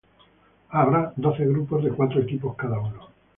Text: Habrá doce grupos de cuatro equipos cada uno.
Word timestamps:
Habrá 0.69 1.13
doce 1.15 1.45
grupos 1.45 1.83
de 1.83 1.91
cuatro 1.91 2.19
equipos 2.21 2.55
cada 2.55 2.79
uno. 2.79 3.09